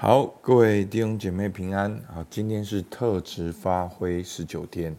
[0.00, 2.00] 好，各位弟兄姐妹平安。
[2.06, 4.96] 好，今天是特质发挥十九天，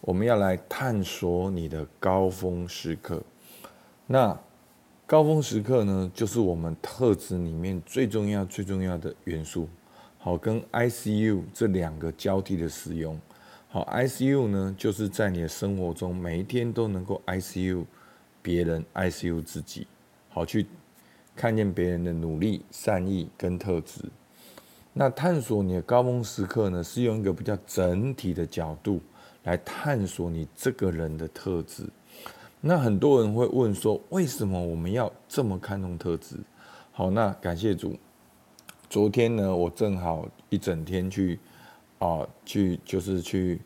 [0.00, 3.22] 我们要来探索你的高峰时刻。
[4.06, 4.34] 那
[5.06, 9.68] 高峰时刻呢，就是我们特质里面最重要、最重要的元素。
[10.16, 13.20] 好，跟 ICU 这两个交替的使用。
[13.68, 17.84] 好，ICU 呢，就是在你的生活中每一天都能够 ICU
[18.40, 19.86] 别人、ICU 自己，
[20.30, 20.66] 好去
[21.36, 24.00] 看见别人的努力、善意跟特质。
[24.92, 29.00] 那探索你的高峰时刻呢，是用一个比较整体的角度
[29.44, 31.84] 来探索你这个人的特质。
[32.60, 36.36] 那很多人会问说，为什么我们要这么看重特质？
[36.92, 37.98] 好，那感谢主，
[38.90, 41.40] 昨天呢，我正好一整天去
[41.98, 43.60] 啊、去就是去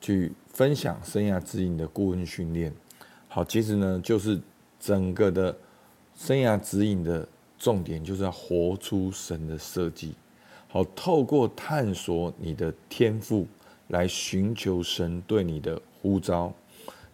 [0.00, 2.74] 去分享生涯指引的顾问训练。
[3.28, 4.40] 好，其实呢，就是
[4.80, 5.56] 整个的
[6.16, 10.14] 生涯指引的重点，就是要活出神的设计。
[10.70, 13.46] 好，透过探索你的天赋，
[13.86, 16.52] 来寻求神对你的呼召，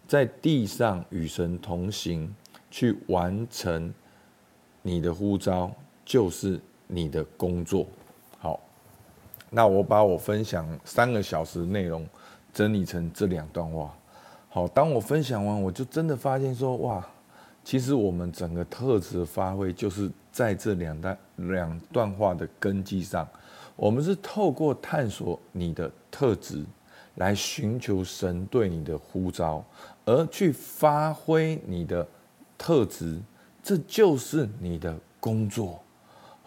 [0.08, 2.34] 在地上与神同行，
[2.68, 3.94] 去完成
[4.82, 5.70] 你的呼召，
[6.04, 7.86] 就是你的工作。
[8.40, 8.58] 好，
[9.50, 12.04] 那我把我分享三个小时内容
[12.52, 13.94] 整理成这两段话。
[14.48, 17.06] 好，当我分享完，我就真的发现说，哇，
[17.62, 23.26] 其实我们整个特质发挥，就是在这两段两段话的根基上。
[23.76, 26.64] 我们是透过探索你的特质，
[27.16, 29.64] 来寻求神对你的呼召，
[30.04, 32.06] 而去发挥你的
[32.56, 33.20] 特质，
[33.62, 35.80] 这就是你的工作。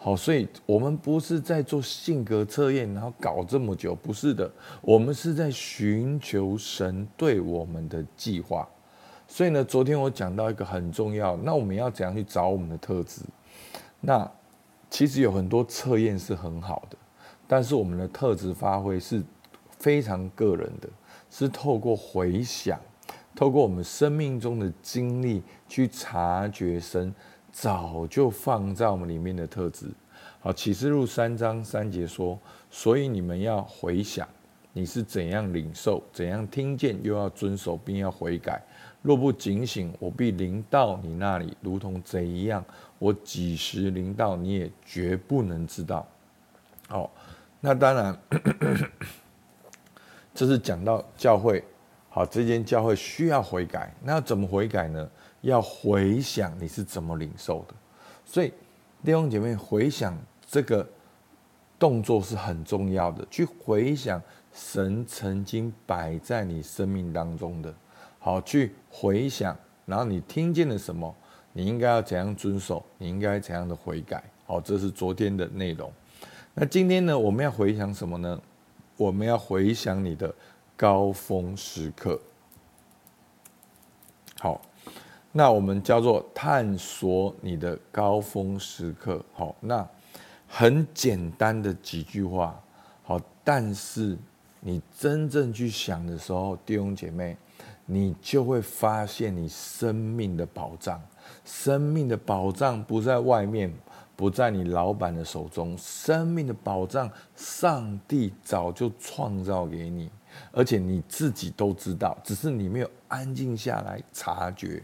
[0.00, 8.66] 好，所以我们不是在做性格测验，然后搞这么久，不是的，我们是在寻求神对我们的计划。
[9.26, 13.22] 所以呢，昨天我讲到一个很重要，那我们要怎样去找我们的特质？
[14.00, 14.30] 那
[14.88, 16.96] 其实有很多测验是很好的。
[17.50, 19.22] 但是我们的特质发挥是
[19.78, 20.88] 非常个人的，
[21.30, 22.78] 是透过回想，
[23.34, 27.14] 透过我们生命中的经历去察觉神
[27.50, 29.86] 早就放在我们里面的特质。
[30.40, 32.38] 好，启示录三章三节说
[32.70, 34.28] ：“所以你们要回想，
[34.74, 38.62] 你是怎样领受，怎样听见，又要遵守，并要悔改。
[39.00, 42.62] 若不警醒，我必临到你那里，如同贼一样。
[42.98, 46.06] 我几时临到，你也绝不能知道。”
[46.88, 47.10] 好。
[47.60, 48.18] 那当然，
[50.34, 51.64] 这是讲到教会，
[52.08, 53.92] 好，这间教会需要悔改。
[54.02, 55.10] 那要怎么悔改呢？
[55.40, 57.74] 要回想你是怎么领受的。
[58.24, 58.52] 所以
[59.04, 60.86] 弟兄姐妹，回想这个
[61.78, 63.26] 动作是很重要的。
[63.30, 67.74] 去回想神曾经摆在你生命当中的，
[68.18, 71.12] 好，去回想，然后你听见了什么？
[71.52, 72.84] 你应该要怎样遵守？
[72.98, 74.22] 你应该怎样的悔改？
[74.46, 75.92] 好，这是昨天的内容。
[76.60, 78.40] 那今天呢，我们要回想什么呢？
[78.96, 80.34] 我们要回想你的
[80.76, 82.20] 高峰时刻。
[84.40, 84.60] 好，
[85.30, 89.24] 那我们叫做探索你的高峰时刻。
[89.32, 89.88] 好，那
[90.48, 92.60] 很简单的几句话。
[93.04, 94.18] 好，但是
[94.58, 97.36] 你真正去想的时候，弟兄姐妹，
[97.86, 101.00] 你就会发现你生命的宝藏。
[101.44, 103.72] 生命的宝藏不在外面。
[104.18, 110.10] 不在你老板的手中，生命的保障，上帝早就创造给你，
[110.50, 114.82] 而且你自己都知道，只是你没有安静下来察觉。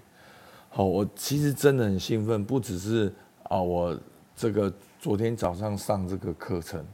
[0.68, 3.12] 好，我其实真的很兴奋，不只是
[3.48, 3.98] 啊，我
[4.36, 6.86] 这个昨天早上上这个课程，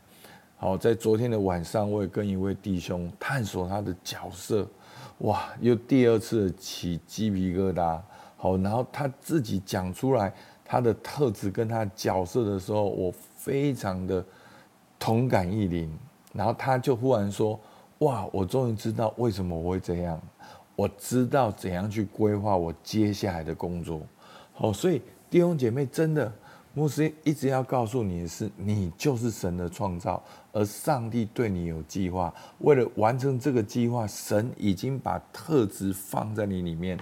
[0.57, 4.67] 好，在昨天的晚上，我也跟一位弟兄探索他的角色，
[5.19, 8.01] 哇，又第二次起鸡皮疙瘩。
[8.39, 10.33] 好，然后他自己讲出来。
[10.71, 14.25] 他的特质跟他角色的时候，我非常的
[15.01, 15.93] 同感异灵。
[16.33, 17.59] 然后他就忽然说
[18.07, 20.23] ：“哇，我终于知道为什么我会这样，
[20.77, 24.01] 我知道怎样去规划我接下来的工作。”
[24.55, 26.33] 好，所以弟兄姐妹，真的，
[26.73, 30.23] 牧师一直要告诉你的是，你就是神的创造，
[30.53, 32.33] 而上帝对你有计划。
[32.61, 36.97] 为了完成这个计划，神已经把特质放在你里面。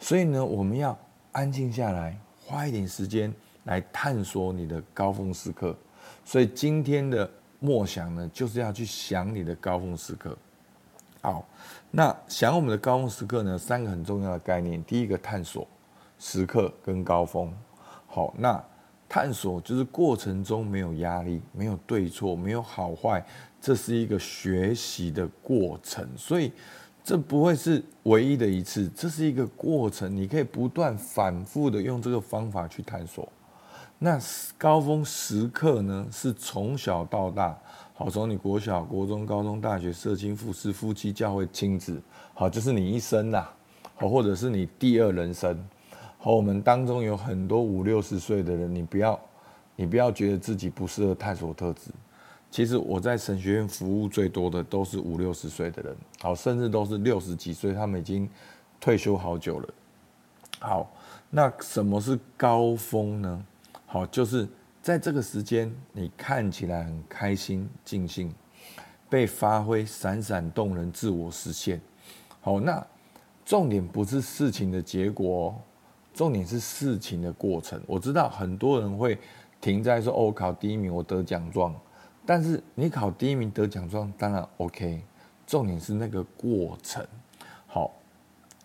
[0.00, 0.96] 所以呢，我们要
[1.32, 2.18] 安静下来。
[2.44, 3.32] 花一点时间
[3.64, 5.76] 来探索你的高峰时刻，
[6.24, 7.30] 所以今天的
[7.60, 10.36] 默想呢，就是要去想你的高峰时刻。
[11.20, 11.46] 好，
[11.90, 14.82] 那想我们的高峰时刻呢，三个很重要的概念。
[14.84, 15.66] 第一个，探索
[16.18, 17.52] 时刻跟高峰。
[18.06, 18.62] 好，那
[19.08, 23.24] 探索就是过程中没有压力，没有对错，没有好坏，
[23.60, 26.52] 这是一个学习的过程，所以。
[27.04, 33.28] 这不会是唯一的一次，这是一个过程，你可以不断反复的用这个方法去探索。
[33.98, 34.20] 那
[34.56, 37.56] 高峰时刻呢，是从小到大，
[37.94, 42.00] 好，从你国小、国中、高中、大学、社青、复试、夫妻、教会、亲子，
[42.34, 43.46] 好，就是你一生呐，
[43.96, 45.56] 好，或者是你第二人生，
[46.18, 49.18] 好，我们当中有很多五六十岁的人，你不要，
[49.76, 51.90] 你不要觉得自己不适合探索特质。
[52.52, 58.28] 其实我在神学院服务最多的都是五六十岁的人，好，甚至都是六十几岁，他们已经
[58.78, 59.68] 退休好久了。
[60.60, 60.92] 好，
[61.30, 63.44] 那什么是高峰呢？
[63.86, 64.46] 好，就是
[64.82, 68.30] 在这个时间，你看起来很开心、尽兴，
[69.08, 71.80] 被发挥、闪闪动人、自我实现。
[72.42, 72.86] 好，那
[73.46, 75.54] 重点不是事情的结果，哦
[76.12, 77.82] 重点是事情的过程。
[77.86, 79.18] 我知道很多人会
[79.58, 81.74] 停在说：“哦，我考第一名，我得奖状。”
[82.24, 85.02] 但是你考第一名得奖状当然 OK，
[85.46, 87.04] 重点是那个过程。
[87.66, 87.92] 好，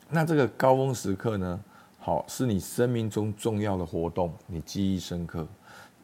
[0.10, 1.60] 那这个高峰时刻呢？
[1.98, 5.46] 好，是你生命中重要的活动，你记忆深刻，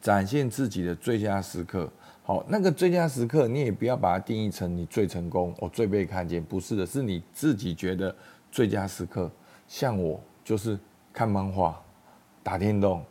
[0.00, 1.90] 展现自己的最佳时刻。
[2.22, 8.14] 好，那个最佳时刻，你也不要把它定义成你最成功，我最被看见，不是的，是你自己觉得
[8.50, 9.30] 最佳时刻。
[9.68, 10.78] 像我就是
[11.12, 11.80] 看漫画、
[12.42, 13.02] 打电动、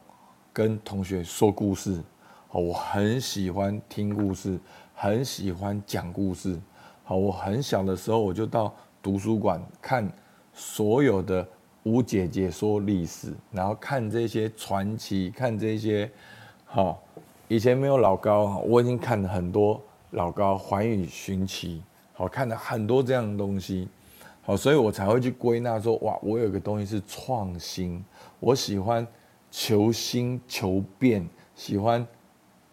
[0.51, 1.99] 跟同学说故事。
[2.53, 4.59] 好，我很喜欢听故事，
[4.93, 6.55] 很喜欢讲故事。
[7.03, 8.71] 好，我很小的时候我就到
[9.01, 10.07] 图书馆看
[10.53, 11.43] 所有的。
[11.81, 16.09] 吴姐姐说历史，然后看这些传奇，看这些，
[16.63, 17.01] 好，
[17.47, 21.79] 以前没有老高，我已经看了很多老高《寰宇寻奇》，
[22.13, 23.89] 好，看了很多这样的东西，
[24.43, 28.01] 好，所以我才会去归纳说，哇，我有个东西是创新，
[28.39, 29.05] 我喜欢
[29.49, 32.07] 求新求变，喜欢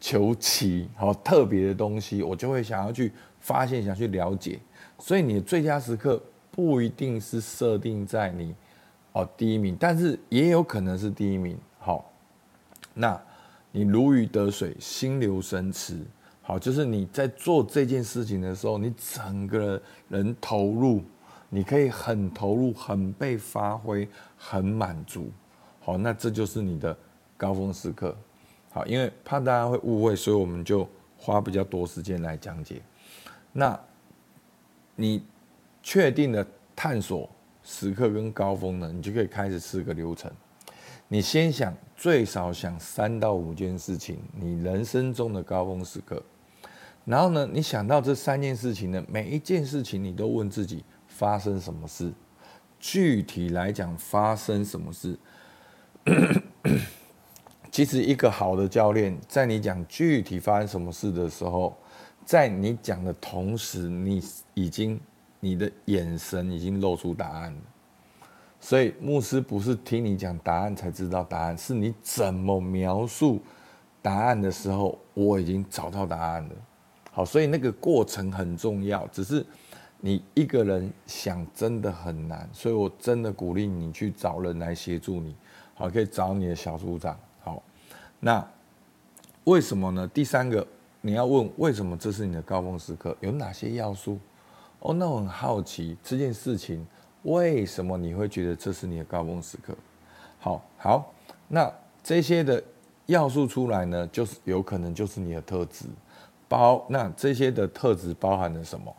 [0.00, 4.58] 求奇，好，特别的东西，我就会想要去发现，想去了解，
[4.98, 6.20] 所以你的最佳时刻
[6.50, 8.54] 不一定是设定在你。
[9.12, 11.58] 哦，第一名，但是也有可能是第一名。
[11.78, 12.10] 好，
[12.94, 13.20] 那
[13.72, 15.98] 你如鱼得水，心流神驰。
[16.42, 21.02] 好，就是你在做这件事情的时候，你整个人投入，
[21.48, 25.30] 你可以很投入，很被发挥，很满足。
[25.80, 26.96] 好，那这就是你的
[27.36, 28.16] 高峰时刻。
[28.70, 32.80] 好，因为怕大家会误会，所以我们就花比较多时间来讲解。
[33.52, 33.78] 那
[34.96, 35.22] 你
[35.82, 37.28] 确定的探索。
[37.62, 40.32] 时刻跟高峰呢，你就可以开始四个流程。
[41.08, 46.22] 你先想，最少想三到五件事情，你人生中的高峰时刻。
[47.04, 52.10] 然后呢，你想到这三件事情呢，每一件事情你都问自己发生什么事。
[52.78, 55.18] 具体来讲，发生什么事？
[57.80, 61.74] 其实一个好的教练，在你讲具体发生什么事的时候，
[62.26, 64.22] 在你讲的同时，你
[64.52, 65.00] 已经。
[65.42, 67.60] 你的眼神已经露出答案了，
[68.60, 73.40] 所以牧师不是听你讲答案才知道答案，是你怎么描述
[74.02, 76.50] 答案的时候，我已经找到答案了。
[77.10, 79.42] 好，所以那个过程很重要，只是
[79.98, 85.34] 你一个人想真的很难，所以我真的鼓励你去找人来协助你。
[85.72, 87.18] 好，可以找你的小组长。
[88.20, 88.46] 那
[89.44, 90.06] 为什么呢？
[90.06, 90.66] 第三个，
[91.00, 94.18] 你要问为什么这是你的高峰时刻，有哪些要素？
[94.80, 96.86] 哦，那我很好奇这件事情，
[97.22, 99.74] 为什么你会觉得这是你的高峰时刻？
[100.38, 101.12] 好，好，
[101.48, 101.72] 那
[102.02, 102.62] 这些的
[103.06, 105.86] 要素出来呢，就是有可能就是你的特质，
[106.46, 108.94] 包那这些的特质包含了什么？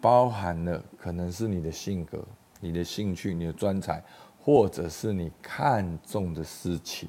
[0.00, 2.18] 包含了可能是你的性格、
[2.58, 4.02] 你的兴趣、你的专才，
[4.40, 7.08] 或者是你看重的事情。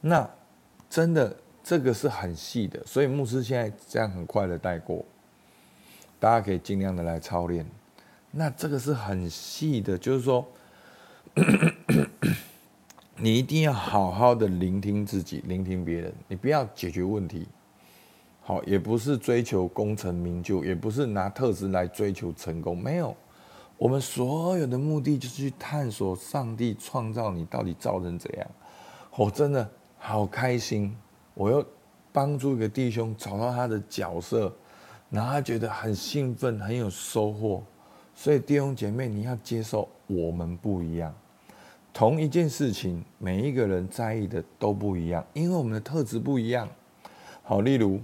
[0.00, 0.28] 那
[0.88, 5.04] 真的这个是很细的，所以牧师现在这样很快的带过。
[6.18, 7.64] 大家可以尽量的来操练，
[8.30, 10.46] 那这个是很细的，就是说，
[13.16, 17.48] 你一定要好好的聆听自己，聆听别人，你不要解决问题，
[18.42, 23.16] 好，也不是追求功成名就，也不是拿特质来追求成功，没有，
[23.78, 28.46] 我们所有的目的就是去探索上帝创造你到底造成怎样，
[29.16, 30.96] 我真的好开心，
[31.34, 31.64] 我又
[32.10, 34.52] 帮助一个弟兄找到他的角色。
[35.10, 37.62] 然后他觉得很兴奋，很有收获，
[38.14, 41.12] 所以弟兄姐妹，你要接受我们不一样。
[41.92, 46.68] 同一件事情，每一个人在意的都不一样，因为我们的特质不一样。
[47.42, 48.00] 好，例如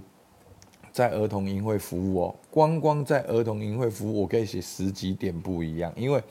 [0.91, 6.21] 在儿童营会服务哦，光光在儿童营会服务，我可以写十几点不一样，因为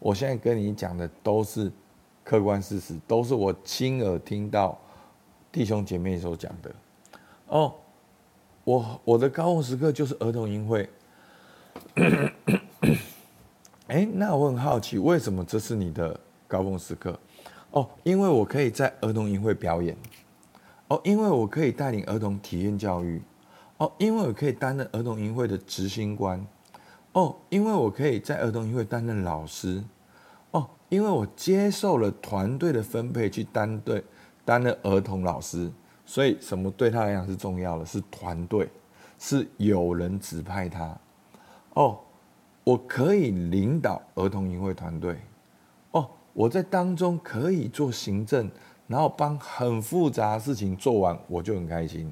[0.00, 1.70] 我现在跟你讲的都是
[2.24, 4.76] 客观事实，都是我亲耳听到
[5.56, 6.70] 弟兄姐妹所讲的。
[7.48, 7.72] 哦。
[8.62, 10.90] 我我的高峰时刻就是儿童营会，
[13.86, 17.16] 哎，那我很好奇，为什么这是你的高峰时刻？
[17.70, 19.96] 哦，因为我可以在儿童营会表演，
[20.88, 23.22] 哦，因为我可以带领儿童体验教育，
[23.76, 26.44] 哦，因为我可以担任儿童营会的执行官，
[27.12, 29.80] 哦，因为我可以在儿童营会担任老师，
[30.50, 34.02] 哦，因为我接受了团队的分配去担对
[34.46, 35.70] 担任儿童老师，
[36.06, 37.84] 所以什么对他来讲是重要的？
[37.84, 38.66] 是团队，
[39.18, 40.98] 是有人指派他，
[41.74, 41.98] 哦，
[42.64, 45.18] 我可以领导儿童营会团队，
[45.90, 48.50] 哦，我在当中可以做行政。
[48.88, 52.08] 然后帮很复杂的事情做完，我就很开心。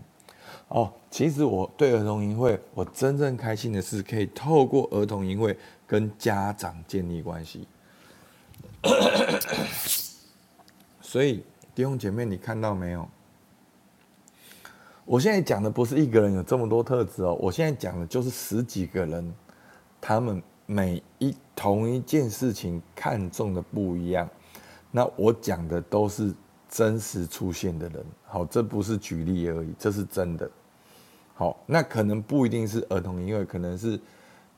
[0.67, 7.69] 哦，其实我对儿童营会，我真正开心的是可以透过儿童营会跟家长建立关系。
[11.01, 11.45] 所以
[11.75, 13.09] 弟兄姐妹，你看到没有？
[15.05, 19.35] 我现在讲的不是一个人有这么多特质哦，我现在讲的就是十几个人，
[20.01, 24.29] 他们每一同一件事情看重的不一样。
[24.91, 26.35] 那我讲的都是。
[26.67, 30.51] 真实出现的人，好，这不是举例而已，这是真的。
[31.33, 33.97] 好，那可能不一定是儿童营会，可能是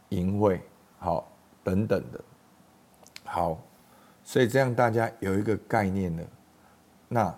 [0.09, 0.59] 淫秽，
[0.99, 1.31] 好，
[1.63, 2.25] 等等的。
[3.23, 3.63] 好，
[4.25, 6.23] 所以这样大家有一个概念了。
[7.09, 7.35] 那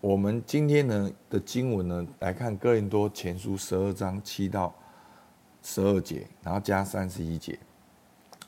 [0.00, 4.74] 我们今天呢的经文呢，来看哥林多前书十二章七到
[5.62, 7.58] 十二节，然后加三十一节。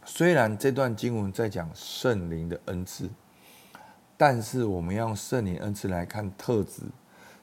[0.05, 3.11] 虽然这段经文在讲圣灵的恩赐。
[4.17, 6.83] 但是我们要用圣灵恩赐来看特质，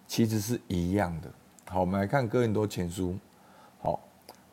[0.07, 1.29] 其实是一样的。
[1.65, 3.17] 好，我们来看哥林多前书。
[3.81, 3.99] 好，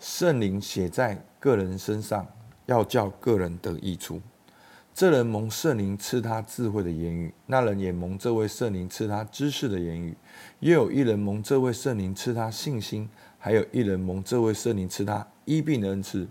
[0.01, 2.27] 圣灵写在个人身上，
[2.67, 4.21] 要叫个人得益处。
[4.99, 10.17] 这人蒙圣灵赐他智慧的言语，那人也蒙这位圣灵赐他知识的言语。
[10.59, 16.27] 又有一人蒙这位圣灵赐他信心，还有一人蒙这位圣灵赐他医病的恩赐。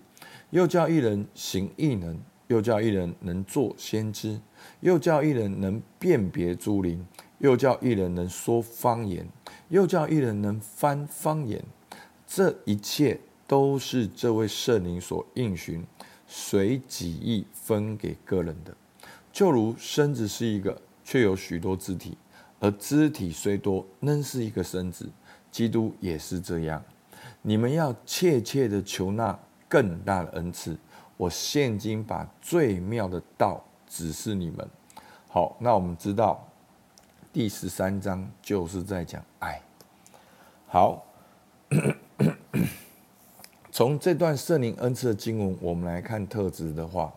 [0.50, 4.38] 又叫一人行异能，又叫一人能作先知。
[4.82, 7.08] 又叫一人能辨别诸灵，
[7.38, 9.26] 又叫一人能说方言，
[9.70, 11.64] 又叫一人能翻方言。
[12.28, 15.80] 这一切都是这位圣灵所应许，
[16.28, 18.76] 随己意分给个人的。
[19.32, 22.18] 就如身子是一个，却有许多肢体，
[22.60, 25.10] 而肢体虽多，仍是一个身子。
[25.50, 26.84] 基督也是这样。
[27.42, 30.78] 你们要切切的求那更大的恩赐。
[31.16, 33.64] 我现今把最妙的道。
[33.90, 34.70] 指示你们，
[35.30, 36.46] 好，那我们知道
[37.32, 39.62] 第十三章就是在讲爱。
[40.68, 41.06] 好，
[43.78, 47.14] 从这段圣灵恩赐的经文，我们来看特质的话，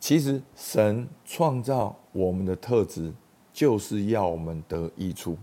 [0.00, 3.14] 其实神创造我们的特质，
[3.52, 5.38] 就是要我们得益处。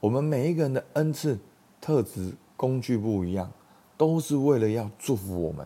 [0.00, 1.38] 我们每一个人的恩赐、
[1.80, 3.48] 特质、工具不一样，
[3.96, 5.64] 都是为了要祝福我们。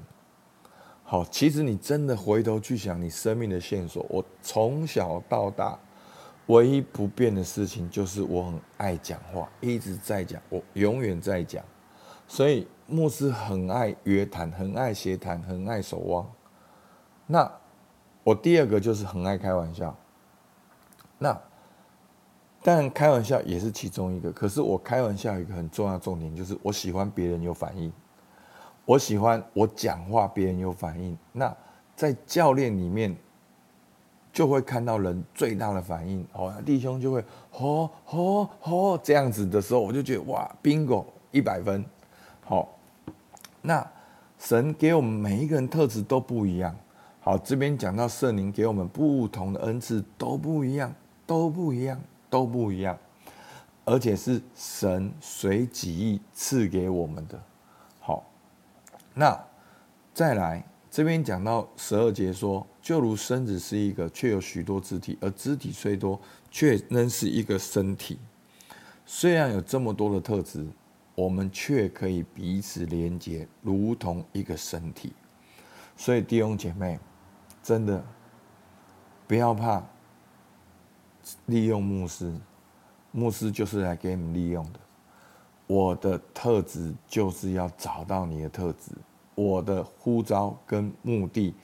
[1.03, 5.79] 好，其实你真的回头去想你生命的线索，我从小到大
[6.49, 11.65] 唯一不变的事情就是我很爱讲话，一直在讲，我永远在讲。
[12.29, 16.31] 所以牧师很爱约谈，很爱协谈，很爱守望。
[17.27, 17.51] 那
[18.23, 19.97] 我第二个就是很爱开玩笑。
[21.19, 21.39] 那
[22.63, 27.93] 当然开玩笑也是其中一个，可是我开玩笑一个很重要重点就是我喜欢别人有反应。
[28.87, 31.17] 我喜欢我讲话，别人有反应。
[31.33, 31.55] 那
[31.97, 33.17] 在教练里面，
[34.31, 36.27] 就会看到人最大的反应。
[36.33, 41.83] 哦，弟兄就会吼吼吼这样子的时候，我就觉得哇，bingo 一百分。
[42.47, 42.69] 好，
[43.67, 43.91] 那
[44.39, 46.77] 神给我们每一个人特质都不一样。
[47.21, 50.95] 好，这边讲到圣灵给我们不同的恩赐都不一样，
[51.27, 52.99] 都不一样，都不一样，
[53.87, 57.43] 而且是神随己意赐给我们的。
[58.01, 58.31] 好
[59.15, 59.35] 那
[60.13, 68.19] 再来这边讲到十二节说，就如身子是一个，却有许多肢体，而肢体虽多，却仍是一个身体。
[69.07, 70.67] 虽然有这么多的特质，
[71.15, 75.13] 我们却可以彼此连接，如同一个身体。
[75.97, 76.99] 所以弟兄姐妹，
[77.63, 78.05] 真的
[79.27, 79.83] 不要怕
[81.47, 82.35] 利用牧师，
[83.13, 84.81] 牧师就是来给你们利用的。
[85.67, 88.91] 我的特质就是要找到你的特质，
[89.35, 91.55] 我的呼召跟目的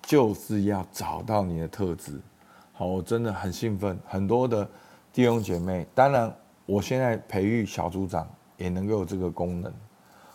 [0.00, 2.18] 就是要找到你的特质。
[2.72, 4.66] 好，我真的很兴奋，很多的
[5.12, 8.26] 弟兄姐妹，当然我现在培育小组长
[8.60, 9.72] 也能够有这个功能。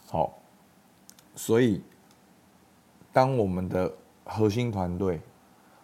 [0.07, 0.33] 好，
[1.35, 1.81] 所以
[3.13, 3.89] 当我们的
[4.25, 5.21] 核心团队，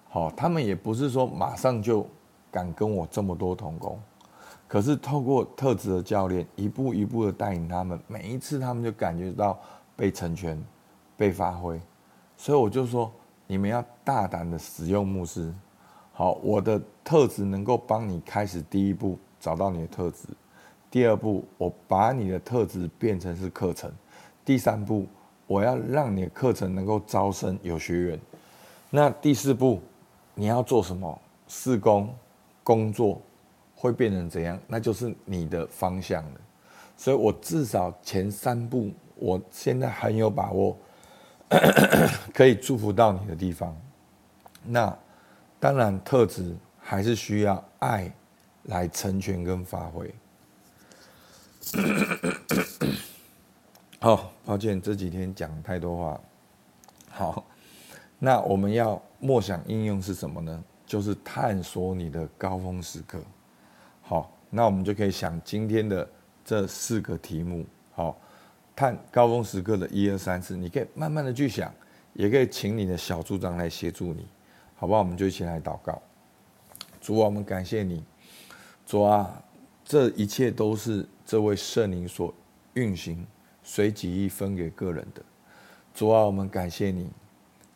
[0.09, 2.05] 好，他们也不是说马上就
[2.51, 3.97] 敢跟我这么多同工。
[4.67, 9.59] 可是透过特质的教练，一步一步的带领他们，每一次他们就感觉到
[9.95, 10.61] 被成全、
[11.15, 11.79] 被发挥。
[12.37, 13.11] 所以我就说，
[13.47, 15.53] 你们要大胆的使用牧师。
[16.13, 20.27] 好，我的特质能够帮你开始第一步，找到你的特质；
[20.91, 23.89] 第二步，我把你的特质变成是课程；
[24.43, 25.07] 第三步，
[25.47, 28.19] 我要让你的课程能够招生有学员。
[28.89, 29.79] 那第四步，
[30.35, 31.17] 你要做什么？
[31.47, 32.13] 事工
[32.63, 33.21] 工作
[33.73, 34.59] 会变成怎样？
[34.67, 36.41] 那就是你的方向了。
[36.97, 40.77] 所以我至少前三步，我现在很有把握，
[42.33, 43.75] 可以祝福到你的地方。
[44.65, 44.93] 那
[45.57, 48.11] 当然，特质还是需要爱
[48.63, 50.13] 来成全跟发挥。
[53.99, 56.19] 好，抱歉这几天讲太多话。
[57.09, 57.45] 好，
[58.17, 60.63] 那我们要默想应用是什么呢？
[60.85, 63.21] 就是探索你的高峰时刻。
[64.01, 66.07] 好，那我们就可以想今天的
[66.43, 67.65] 这四个题目。
[67.93, 68.17] 好，
[68.75, 71.71] 探高峰时刻的一二三四，你可以慢慢的去想，
[72.13, 74.27] 也可以请你的小组长来协助你，
[74.75, 74.99] 好不好？
[74.99, 76.01] 我们就一起来祷告。
[76.99, 78.03] 主，我们感谢你。
[78.85, 79.41] 主啊，
[79.91, 82.33] 这一切都是这位圣灵所
[82.75, 83.27] 运行、
[83.61, 85.21] 随己意分给个人的。
[85.93, 87.09] 主啊，我们感谢你，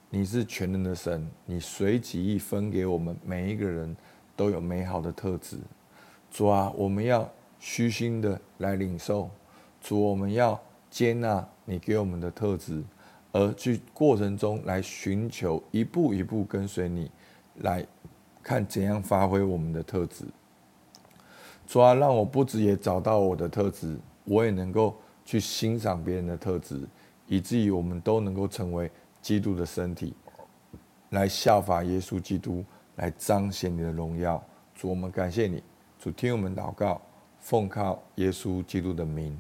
[0.09, 3.93] 你是全能的神，你随己意分给我们每一个人
[4.33, 5.57] 都有美好的特质。
[6.31, 7.29] 主啊，我们要
[7.59, 9.29] 虚心的来领受。
[9.81, 10.57] 主，我们要
[10.89, 12.81] 接纳你给我们的特质，
[13.33, 17.11] 而去过程中来寻求一步一步跟随你，
[17.55, 17.85] 来
[18.41, 20.23] 看怎样发挥我们的特质。
[21.67, 24.95] 主啊，让我不止也找到我的特质，我也能够
[25.25, 26.87] 去欣赏别人的特质，
[27.27, 28.89] 以至于我们都能够成为
[29.21, 30.13] 基督的身体，
[31.09, 32.63] 来效法耶稣基督，
[32.97, 34.41] 来彰显你的荣耀。
[34.75, 35.63] 主，我们感谢你，
[35.99, 37.01] 主听我们祷告，
[37.39, 39.37] 奉靠耶稣基督的名，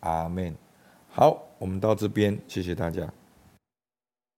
[0.00, 0.54] 阿门。
[1.10, 3.08] 好，我们到这边，谢谢大家。